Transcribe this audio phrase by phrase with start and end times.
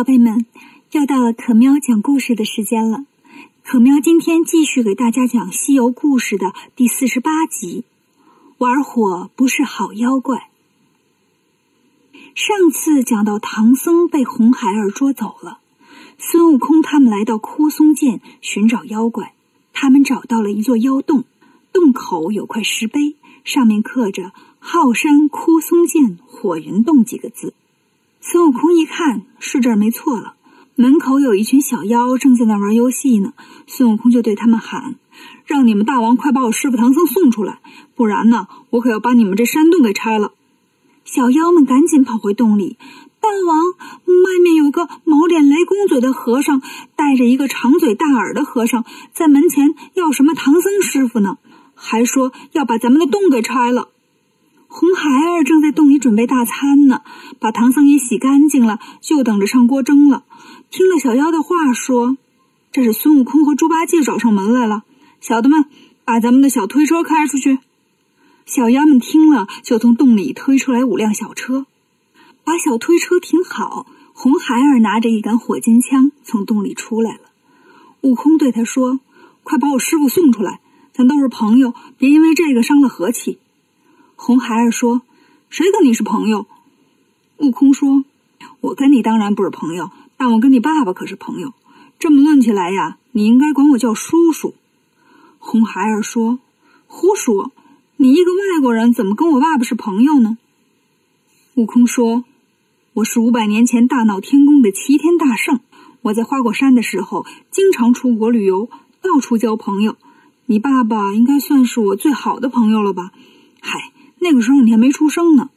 [0.00, 0.46] 宝贝们，
[0.92, 3.04] 又到了可喵讲故事的时间了。
[3.62, 7.84] 可喵今天继续给大家讲《西游故事》的第四十八集：
[8.56, 10.48] 玩火不是好妖怪。
[12.34, 15.58] 上次讲到唐僧被红孩儿捉走了，
[16.16, 19.34] 孙悟空他们来到枯松涧寻找妖怪，
[19.74, 21.24] 他们找到了一座妖洞，
[21.74, 27.52] 洞口有块石碑，上面刻着“浩山枯松涧火云洞”几个字。
[28.22, 30.34] 孙悟空一看是这儿没错了，
[30.74, 33.32] 门口有一群小妖正在那玩游戏呢。
[33.66, 34.96] 孙悟空就对他们喊
[35.46, 37.60] ：“让你们大王快把我师傅唐僧送出来，
[37.94, 40.32] 不然呢，我可要把你们这山洞给拆了。”
[41.02, 42.76] 小妖们赶紧跑回洞里。
[43.20, 43.58] 大王，
[44.06, 46.60] 外面有个毛脸雷公嘴的和尚，
[46.96, 48.84] 带着一个长嘴大耳的和尚，
[49.14, 51.38] 在门前要什么唐僧师傅呢？
[51.74, 53.88] 还说要把咱们的洞给拆了。
[54.72, 57.02] 红孩儿正在洞里准备大餐呢，
[57.40, 60.22] 把唐僧也洗干净了，就等着上锅蒸了。
[60.70, 62.16] 听了小妖的话，说
[62.70, 64.84] ：“这是孙悟空和猪八戒找上门来了，
[65.20, 65.64] 小的们，
[66.04, 67.58] 把咱们的小推车开出去。”
[68.46, 71.66] 小妖们听了，就从洞里推出来五辆小车，
[72.44, 73.88] 把小推车停好。
[74.12, 77.22] 红孩儿拿着一杆火尖枪从洞里出来了。
[78.02, 79.00] 悟空对他说
[79.42, 80.60] ：“快把我师傅送出来，
[80.92, 83.38] 咱都是朋友，别因为这个伤了和气。”
[84.22, 85.00] 红孩儿说
[85.48, 86.46] ：“谁跟你是朋友？”
[87.40, 88.04] 悟空说
[88.60, 91.54] ：“我跟你当然不是朋友，但我跟你爸爸可是朋友。
[91.98, 94.54] 这么论起来呀，你应该管我叫叔叔。”
[95.40, 96.38] 红孩儿说
[96.86, 97.50] ：“胡说！
[97.96, 100.36] 你一个外国人，怎么跟我爸爸是朋友呢？”
[101.56, 102.24] 悟空说
[102.92, 105.60] ：“我是五百年前大闹天宫的齐天大圣。
[106.02, 108.68] 我在花果山的时候，经常出国旅游，
[109.00, 109.96] 到处交朋友。
[110.44, 113.12] 你爸爸应该算是我最好的朋友了吧？
[113.62, 115.50] 嗨。”那个时候你还没出生呢，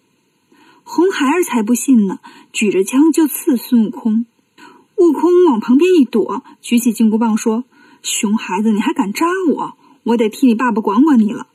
[0.84, 2.20] 红孩儿才不信呢，
[2.52, 4.26] 举着枪就刺孙悟空。
[4.96, 7.66] 悟空往旁边一躲，举起金箍棒说
[8.02, 9.74] ：“熊孩子，你还敢扎我？
[10.04, 11.48] 我得替你爸爸管管你了。”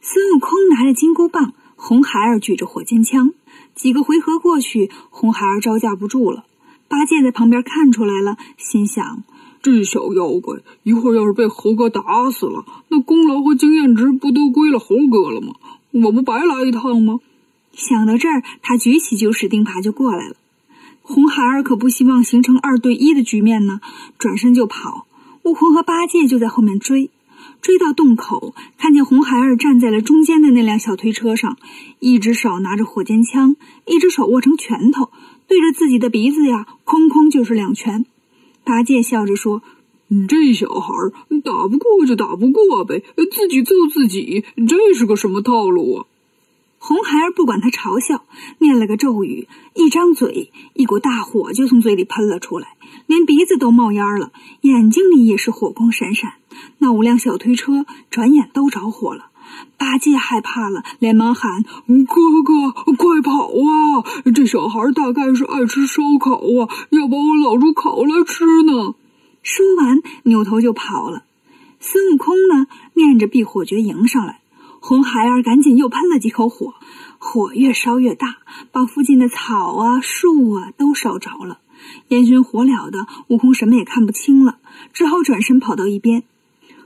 [0.00, 3.32] 孙悟空拿着金箍棒，红孩儿举着火箭枪。
[3.74, 6.44] 几个回合过去，红孩儿招架不住了。
[6.88, 9.22] 八戒在旁边看出来了，心想：
[9.62, 15.54] 这小妖怪一会儿要是被猴哥打死了，那功劳和经验值不都归了猴哥了吗？
[15.92, 17.20] 我不白来一趟吗？
[17.72, 20.36] 想到这儿，他举起九齿钉耙就过来了。
[21.02, 23.80] 红孩儿可不希望形成二对一的局面呢，
[24.18, 25.06] 转身就跑。
[25.42, 27.10] 悟空和八戒就在后面追，
[27.60, 31.56] 追到洞口，看见红孩儿站在了中间的那辆小推车上，
[31.98, 35.10] 一只手拿着火尖枪，一只手握成拳头，
[35.48, 38.04] 对着自己的鼻子呀，哐哐就是两拳。
[38.64, 39.62] 八戒笑着说。
[40.12, 41.12] 你这小孩儿
[41.44, 46.06] 打不过就打不过呗，自己揍自己，这是个什么套路啊？
[46.80, 48.24] 红孩儿不管他嘲笑，
[48.58, 52.74] 念了个咒语，一张嘴，一股大火就从嘴里喷了出来，
[53.06, 54.32] 连鼻子都冒烟了，
[54.62, 56.32] 眼睛里也是火光闪闪。
[56.78, 59.26] 那五辆小推车转眼都着火了，
[59.76, 64.02] 八戒害怕了，连忙喊：“哥哥，快跑啊！
[64.34, 68.96] 这小孩大概是爱吃烧烤啊，要把我老猪烤了吃呢。”
[69.42, 71.24] 说完，扭头就跑了。
[71.80, 74.40] 孙悟空呢，念着避火诀迎上来。
[74.80, 76.74] 红孩儿赶紧又喷了几口火，
[77.18, 78.38] 火越烧越大，
[78.72, 81.60] 把附近的草啊、树啊都烧着了。
[82.08, 84.58] 烟熏火燎的，悟空什么也看不清了，
[84.92, 86.22] 只好转身跑到一边。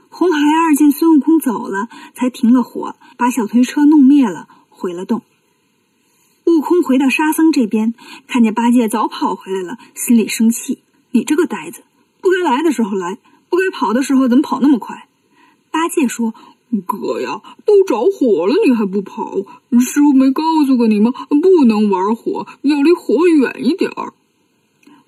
[0.09, 5.21] 红孩儿见孙悟空走了，才停了火，把小推车弄灭了，回了洞。
[6.45, 7.93] 悟空回到沙僧这边，
[8.27, 10.79] 看见八戒早跑回来了，心里生气
[11.11, 11.83] ：“你这个呆子！”
[12.25, 13.19] 不该来的时候来，
[13.51, 15.07] 不该跑的时候怎么跑那么快？
[15.69, 16.33] 八戒说
[16.87, 19.37] ：“哥呀，都着火了，你还不跑？
[19.79, 21.13] 师傅没告诉过你吗？
[21.29, 24.11] 不能玩火，要离火远一点儿。”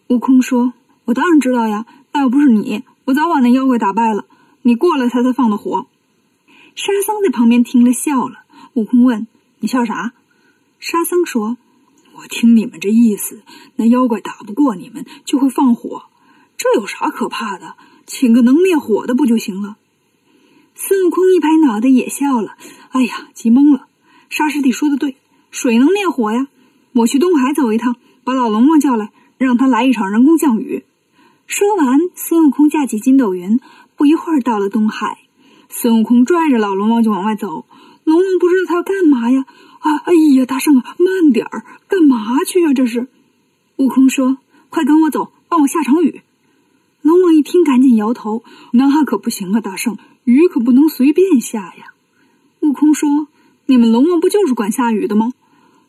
[0.09, 0.73] 悟空说
[1.05, 4.25] ：“我当然知道呀，那要不是你，我早把那妖怪打败了。
[4.61, 5.87] 你过来，他才放的火。”
[6.75, 8.41] 沙僧在旁边听了笑了。
[8.73, 9.25] 悟空问
[9.57, 10.13] ：“你笑啥？”
[10.79, 11.57] 沙僧说
[12.13, 13.41] ：“我听你们这意思，
[13.77, 16.03] 那妖怪打不过你们，就会放火。”
[16.57, 17.75] 这有啥可怕的？
[18.07, 19.77] 请个能灭火的不就行了？
[20.73, 22.55] 孙悟空一拍脑袋也笑了。
[22.89, 23.87] 哎呀，急懵了！
[24.29, 25.17] 沙师弟说的对，
[25.51, 26.47] 水能灭火呀。
[26.93, 30.83] 我去东海走一趟，把老龙王叫来，让他来一场人工降雨。
[31.45, 33.59] 说完，孙悟空架起筋斗云，
[33.95, 35.19] 不一会儿到了东海。
[35.69, 37.65] 孙悟空拽着老龙王就往外走。
[38.03, 39.45] 龙王不知道他要干嘛呀？
[39.79, 42.73] 啊，哎呀，大圣啊，慢点儿，干嘛去啊？
[42.73, 43.07] 这是。
[43.75, 44.37] 悟空说
[44.69, 46.21] ：“快跟我走，帮我下场雨。”
[47.07, 48.43] 龙王一听，赶紧摇头
[48.73, 51.93] ：“那可不行啊，大圣，雨可不能随便下呀。”
[52.59, 53.29] 悟空说
[53.65, 55.31] ：“你们龙王不就是管下雨的吗？”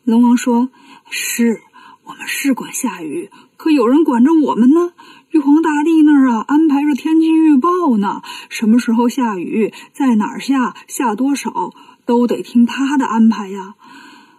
[0.07, 0.69] 龙王说
[1.11, 1.61] ：“是，
[2.05, 4.93] 我们是管下雨，可有人管着我们呢。
[5.33, 11.75] 玉皇大帝那儿啊，安排着天气预报呢，什么时候下雨，在哪儿下，下多少，
[12.07, 13.75] 都得听他的安排呀。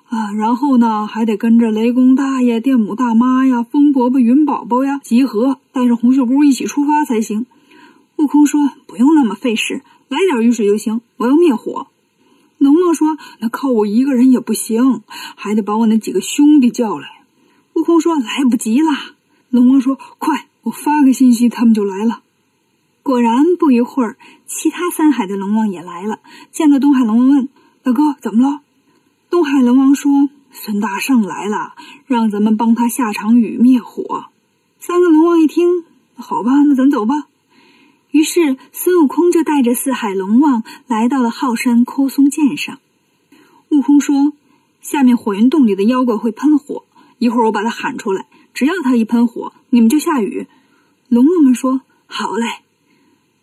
[0.10, 7.46] 啊，然后呢，还得跟着雷公大爷、电母大妈呀、风伯伯、云宝宝呀集合，带着红袖姑一起出发才行。
[8.16, 11.02] 悟空说：“不用那么费事，来点雨水就行。
[11.18, 11.88] 我要灭火。”
[12.58, 13.08] 龙王说
[13.40, 15.04] ：“那靠我一个人也不行，
[15.36, 17.08] 还得把我那几个兄弟叫来。”
[17.76, 18.92] 悟空说：“来不及了。”
[19.52, 22.24] 龙王说：“快，我发个信息，他们就来了。”
[23.04, 24.18] 果然，不一会儿，
[24.48, 26.20] 其他三海的龙王也来了。
[26.52, 27.50] 见到东海龙王，问
[27.84, 28.62] ：“大哥，怎么了？”
[29.30, 31.76] 东海龙王说：“孙大圣来了，
[32.08, 34.26] 让咱们帮他下场雨灭火。”
[34.82, 35.86] 三个龙王一听
[36.18, 37.14] ：“好吧，那咱走吧。”
[38.10, 42.80] 于是孙悟空就带着四海龙王来到了浩山枯松涧上。
[43.70, 44.34] 悟空说
[44.82, 46.86] ：“下面火云洞里的妖怪会喷火。”
[47.20, 50.48] 一会儿我把他喊出来，只要他一喷火，你们就下雨。
[51.08, 52.46] 龙王们说：“好嘞。”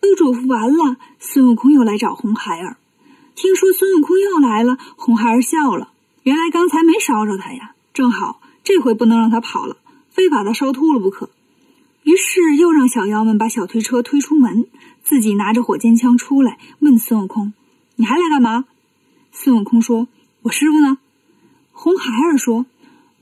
[0.00, 2.76] 都嘱咐完了，孙悟空又来找红孩儿。
[3.36, 5.92] 听说孙悟空又来了，红孩儿笑了。
[6.22, 9.76] 原来刚才没烧着他呀，正好这回不能让他跑了，
[10.10, 11.30] 非把他烧秃了不可。
[12.02, 14.66] 于是又让小妖们把小推车推出门，
[15.04, 17.52] 自己拿着火尖枪出来，问孙悟空
[17.96, 18.64] ：“你还来干嘛？”
[19.32, 20.08] 孙悟空说
[20.42, 20.98] ：“我师傅呢？”
[21.72, 22.66] 红孩儿说。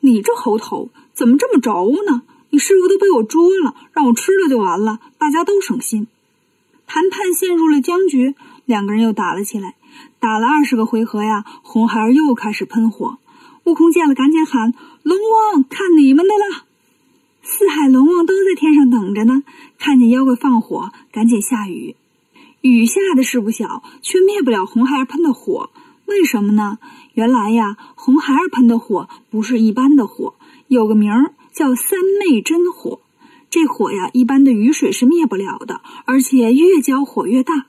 [0.00, 2.24] 你这猴头怎么这么轴呢？
[2.50, 6.08] 你师傅都被我捉了，让我吃了就完了，大家都省心。
[6.86, 8.34] 谈判陷入了僵局，
[8.66, 9.76] 两个人又打了起来，
[10.18, 11.44] 打了二十个回合呀。
[11.62, 13.18] 红孩儿又开始喷火，
[13.64, 16.64] 悟空见了赶紧喊：“龙王，看你们的了！”
[17.42, 19.42] 四海龙王都在天上等着呢，
[19.78, 21.94] 看见妖怪放火，赶紧下雨。
[22.62, 25.68] 雨下的是不小，却灭不了红孩儿喷的火。
[26.06, 26.78] 为什么呢？
[27.12, 30.34] 原来呀，红孩儿喷的火不是一般的火，
[30.68, 33.00] 有个名儿叫三昧真火。
[33.50, 37.66] 这火呀，一般的雨水是灭不了的，而且越浇火越大。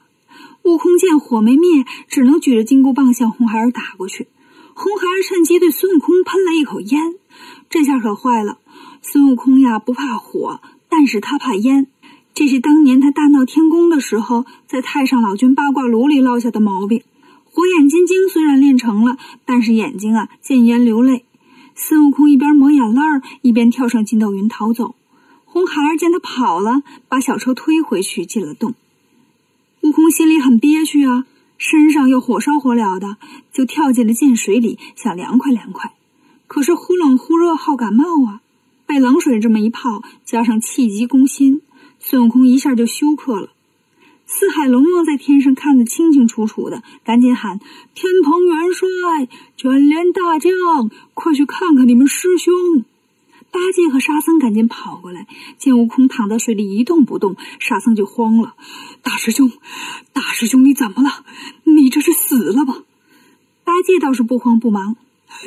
[0.66, 4.28] 悟空见火没灭，只能举着金箍棒向红孩儿打过去。
[4.74, 7.14] 红孩儿趁机对孙悟空喷了一口烟，
[7.70, 8.58] 这下可坏了。
[9.04, 11.86] 孙悟空呀，不怕火，但是他怕烟。
[12.34, 17.04] 这是当年他大闹天宫的时候，在太上老君八卦炉里落下的毛病。
[17.44, 21.26] 火眼金睛虽然练成了，但是眼睛啊见烟流泪。
[21.76, 24.96] 孙悟空一边抹眼泪儿，一边跳上筋斗云逃走。
[25.46, 28.74] 红孩儿见他跑了，把小车推回去进了洞。
[29.86, 31.28] 悟空心里很憋屈啊，
[31.60, 33.18] 身上又火烧火燎的，
[33.54, 35.94] 就跳进了涧水里，想凉快凉快。
[36.48, 38.42] 可是忽冷忽热，好感冒啊！
[38.88, 41.62] 被冷水这么一泡，加上气急攻心，
[42.00, 43.50] 孙悟空一下就休克了。
[44.26, 47.60] 四海龙王在天上看得清清楚楚的，赶紧喊
[47.94, 50.52] ：“天蓬元帅，卷帘大将，
[51.14, 52.86] 快去看看你们师兄！”
[53.52, 55.28] 八戒和沙僧赶紧跑过来，
[55.58, 58.56] 见悟空躺在水里一动不动，沙僧就慌了
[59.02, 59.52] ：“大师兄，
[60.14, 61.24] 大师兄，你怎么了？
[61.64, 62.84] 你这是死了吧？”
[63.64, 64.98] 八戒倒是不慌不忙：“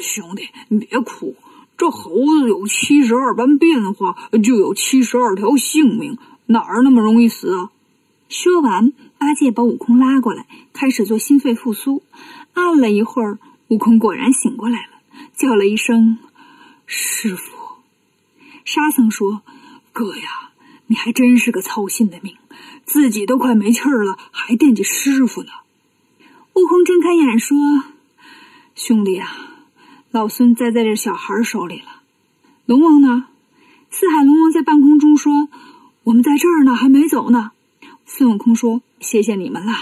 [0.01, 1.37] 兄弟，你别哭，
[1.77, 6.17] 这猴子有七十二般变化，就有七十二条性命，
[6.47, 7.71] 哪儿那么容易死啊？”
[8.29, 12.03] 说完，八戒把悟空拉过来，开始做心肺复苏。
[12.55, 14.99] 按了一会儿，悟空果然醒过来了，
[15.37, 16.19] 叫了一声
[16.87, 17.57] “师傅”。
[18.71, 19.41] 沙僧说
[19.95, 20.51] ：“哥呀，
[20.89, 22.37] 你还真是个操心的命，
[22.85, 25.49] 自己都快没气儿了，还惦记师傅呢。”
[26.53, 27.57] 悟空睁开眼说
[28.77, 29.35] ：“兄弟啊，
[30.11, 32.03] 老孙栽在这小孩手里了。
[32.67, 33.29] 龙王呢？”
[33.89, 35.49] 四海龙王在半空中说
[36.05, 37.53] ：“我们在这儿呢，还没走呢。”
[38.05, 39.73] 孙悟空说：“谢谢你们了，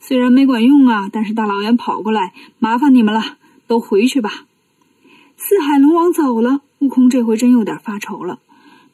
[0.00, 4.44] 虽然没管用啊，但是大老远跑过来，麻烦你们了，都回去吧。”
[5.38, 8.40] 四海龙王走了，悟空这回真有点发愁了。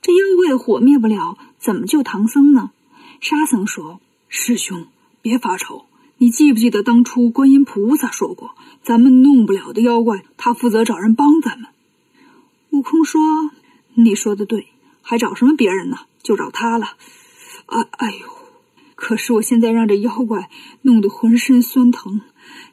[0.01, 2.71] 这妖怪的火灭不了，怎么救唐僧呢？
[3.21, 4.87] 沙僧说：“师兄，
[5.23, 5.87] 别发愁，
[6.19, 11.71] 你记不记得当初观音菩萨说过，咱们弄不了的妖怪，他负责找人帮咱们。”
[12.71, 13.21] 悟空说
[13.95, 14.67] ：“你说的对，
[15.01, 16.01] 还找什么别人呢？
[16.23, 16.97] 就找他了。”
[17.67, 18.27] 哎哎呦！
[18.95, 20.51] 可是我现在让这妖怪
[20.83, 22.21] 弄得浑身酸疼，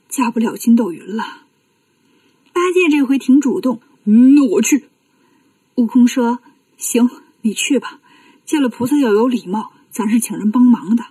[0.08, 1.24] 驾不了筋斗云了。
[2.54, 4.86] 八戒这回挺主动，那我去。
[5.76, 6.40] 悟空说
[6.78, 7.10] ：“行，
[7.42, 8.00] 你去吧。
[8.46, 11.06] 见了菩萨要有礼貌，咱是请人帮忙的。”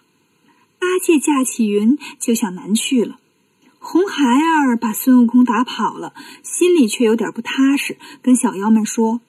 [0.79, 3.19] 八戒驾起云就向南去了。
[3.79, 6.12] 红孩儿把孙悟空打跑了，
[6.43, 9.21] 心里却有点不踏实，跟小妖们说：“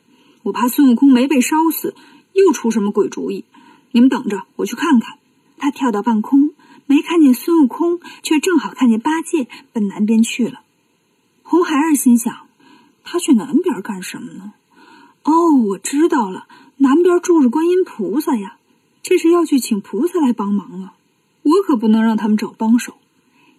[0.43, 1.95] 我怕孙悟空没被烧死，
[2.33, 3.45] 又出什么鬼主意。
[3.91, 5.17] 你们等着，我去看看。”
[5.57, 6.53] 他跳到半空，
[6.87, 10.61] 没看见孙悟空，却正好看见八戒奔南边去了。
[11.43, 12.47] 红孩儿心想：
[13.03, 14.53] 他去南边干什么呢？
[15.23, 16.47] 哦，我知道了，
[16.77, 18.57] 南边住着观音菩萨呀，
[19.03, 20.93] 这是要去请菩萨来帮忙了。
[21.43, 22.95] 我可不能让他们找帮手。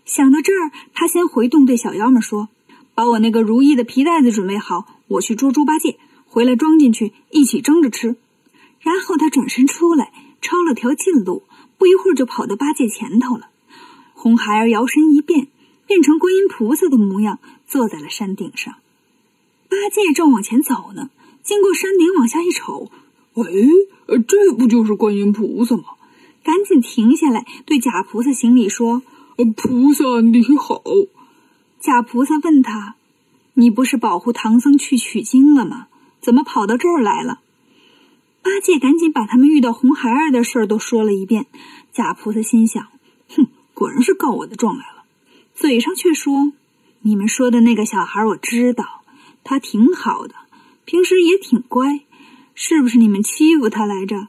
[0.04, 2.48] 想到这儿，他先回洞对小妖们说
[2.94, 8.16] ：“把我那个如意的皮袋子准备好，我去捉猪八戒，回来装进去，一起蒸着吃。”
[8.80, 11.44] 然后他转身出来，抄了条近路，
[11.78, 13.50] 不一会儿就跑到八戒前头了。
[14.14, 15.46] 红孩儿摇身一变，
[15.86, 17.38] 变成观音菩萨的模样，
[17.68, 18.74] 坐在了山顶上。
[19.68, 21.10] 八戒正往前走呢，
[21.42, 22.90] 经过山顶往下一瞅，
[23.34, 23.42] 哎，
[24.28, 25.84] 这不就是观音菩萨吗？
[26.44, 29.02] 赶紧停下来，对假菩萨行礼说
[29.56, 30.82] ：“菩萨你好。”
[31.80, 32.96] 假菩萨问他
[33.54, 35.88] ：“你不是保护唐僧去取经了吗？
[36.20, 37.40] 怎么跑到这儿来了？”
[38.42, 41.46] 八戒赶紧把他们遇到红孩儿的事儿都说了一遍。
[41.92, 42.88] 假菩萨心想
[43.34, 45.04] ：“哼，果然是告我的状来了。”
[45.54, 46.52] 嘴上却说
[47.02, 49.02] ：“你们说的那个小孩，我知道，
[49.44, 50.34] 他挺好的，
[50.84, 52.00] 平时也挺乖，
[52.54, 54.28] 是不是你们欺负他来着？”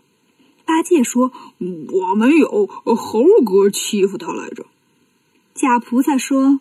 [0.65, 4.65] 八戒说：“我没有，猴哥欺负他来着。”
[5.53, 6.59] 假菩萨说：“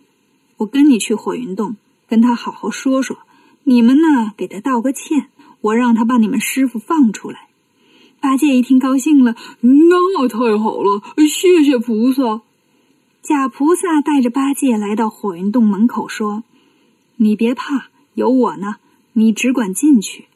[0.59, 1.77] 我跟你去火云洞，
[2.09, 3.19] 跟他好好说说。
[3.65, 5.29] 你们呢，给他道个歉。”
[5.63, 7.47] 我让他把你们师傅放出来。
[8.19, 12.43] 八戒一听高兴了，那太好了，谢谢菩萨。
[13.23, 16.43] 假菩萨带着八戒来到火云洞门口，说
[17.15, 18.79] ：“你别怕，有我呢，
[19.13, 20.27] 你只管进去。”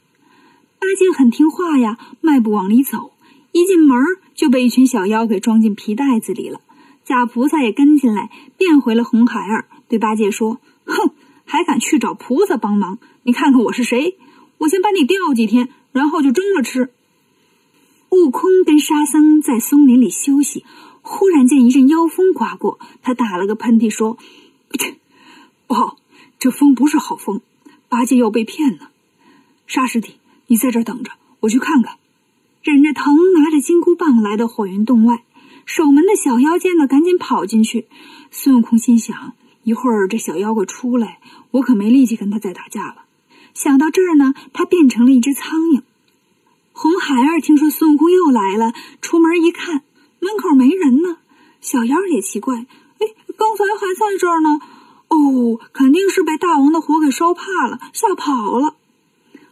[0.79, 3.13] 八戒很听话呀，迈步往里走。
[3.53, 3.97] 一进门
[4.35, 6.61] 就被一群小妖给装进皮袋子里了。
[7.05, 11.13] 假菩萨也跟进来，变回了红孩儿，对八戒说：“哼，
[11.45, 12.99] 还敢去找菩萨帮忙？
[13.23, 14.19] 你看看我是谁？”
[14.59, 16.91] 我先把你吊几天，然后就蒸着吃。
[18.11, 20.65] 悟空跟沙僧在松林里休息，
[21.03, 24.17] 忽然见一阵妖风刮过，他打了个喷嚏，说
[25.67, 25.99] ：“不好，
[26.39, 27.41] 这风不是好风，
[27.89, 28.89] 八戒要被骗呢。”
[29.67, 30.17] 沙师弟，
[30.47, 31.97] 你在这等着，我去看看。
[32.63, 35.23] 忍着疼，拿着金箍棒来到火云洞外，
[35.65, 37.87] 守门的小妖见了，赶紧跑进去。
[38.31, 41.21] 孙悟空心想：一会儿这小妖怪出来，
[41.53, 43.05] 我可没力气跟他再打架了。
[43.55, 45.83] 想到这儿呢，他变成了一只苍蝇。
[46.73, 49.83] 红孩儿听说孙悟空又来了，出门一看，
[50.21, 51.19] 门口没人呢。
[51.61, 54.61] 小妖也奇怪，哎，刚才还在这儿呢。
[55.09, 58.75] 哦，肯定是被大王的火给烧怕了，吓跑了。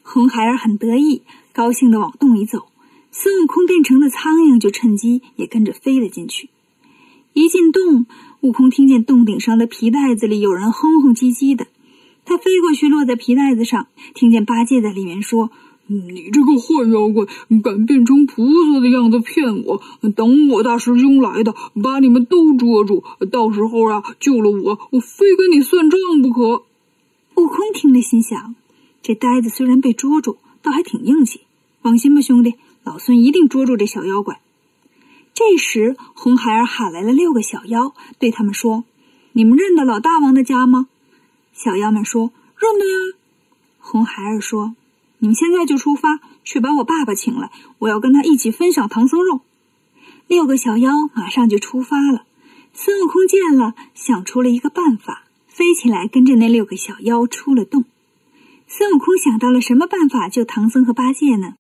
[0.03, 2.67] 红孩儿很得意，高兴的往洞里走。
[3.11, 6.51] 孙悟空变成的苍蝇就趁机也跟着飞了进去。
[7.33, 8.07] 一进洞，
[8.41, 11.67] 悟空听见洞顶上的皮袋子里有人哼哼唧唧的。
[12.25, 15.51] 他飞过去，落在皮袋子上，听见八戒在里面说
[15.87, 17.27] ：“你这个坏妖怪，
[17.63, 19.83] 敢变成菩萨的样子骗我！
[20.17, 26.65] 等我大师兄来的，把你们都捉住，到时候啊，救了我，我非跟你算账不可。”
[27.37, 28.55] 悟空听了，心想：
[29.03, 31.41] 这呆子虽然被捉住，倒还挺硬气。
[31.83, 34.41] 放心吧，兄弟，老孙一定捉住这小妖怪。
[35.35, 38.85] 这时，红孩儿喊来了六个小妖，对他们说
[39.35, 40.87] ：“你们认得老大王的家吗？”
[41.53, 43.19] 小妖们说：“认得呀。”
[43.81, 44.77] 红孩儿说
[45.25, 49.41] ：“你们现在就出发，去把我爸爸请来，我要跟他一起分享唐僧肉。”
[50.29, 52.27] 六个小妖马上就出发了。
[52.75, 57.87] 孙悟空见了，想出了一个办法，飞起来跟着那六个小妖出了洞。
[58.69, 61.55] 孙悟空想到了什么办法救唐僧和八戒呢？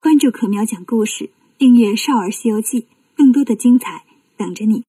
[0.00, 2.82] 关注可喵讲故事，订阅《少儿西游记》，
[3.16, 4.04] 更多的精彩
[4.36, 4.84] 等着你。